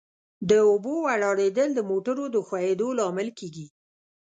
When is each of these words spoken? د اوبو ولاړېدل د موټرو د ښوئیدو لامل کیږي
د 0.49 0.51
اوبو 0.69 0.93
ولاړېدل 1.07 1.69
د 1.73 1.79
موټرو 1.89 2.25
د 2.33 2.35
ښوئیدو 2.47 2.87
لامل 2.99 3.29
کیږي 3.39 3.67